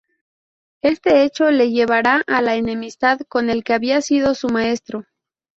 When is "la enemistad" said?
2.41-3.19